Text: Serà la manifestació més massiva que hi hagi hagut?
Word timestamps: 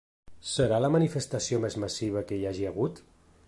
Serà 0.51 0.79
la 0.83 0.89
manifestació 0.95 1.59
més 1.67 1.77
massiva 1.85 2.25
que 2.31 2.41
hi 2.41 2.49
hagi 2.53 2.67
hagut? 2.71 3.03